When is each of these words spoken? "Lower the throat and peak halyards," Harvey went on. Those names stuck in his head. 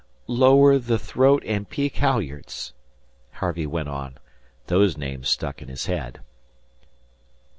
"Lower 0.25 0.79
the 0.79 0.97
throat 0.97 1.43
and 1.45 1.69
peak 1.69 1.97
halyards," 1.97 2.73
Harvey 3.33 3.67
went 3.67 3.87
on. 3.87 4.17
Those 4.65 4.97
names 4.97 5.29
stuck 5.29 5.61
in 5.61 5.67
his 5.67 5.85
head. 5.85 6.21